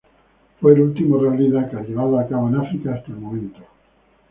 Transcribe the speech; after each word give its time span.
Fue 0.59 0.73
el 0.73 0.79
último 0.81 1.19
rally 1.23 1.51
Dakar 1.51 1.85
llevado 1.85 2.17
a 2.17 2.27
cabo 2.27 2.47
en 2.49 2.55
África 2.55 2.95
hasta 2.95 3.11
el 3.11 3.19
momento. 3.19 3.59